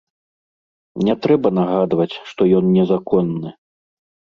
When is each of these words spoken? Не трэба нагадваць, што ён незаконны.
Не 1.09 1.13
трэба 1.27 1.47
нагадваць, 1.59 2.11
што 2.33 2.51
ён 2.65 2.77
незаконны. 2.83 3.59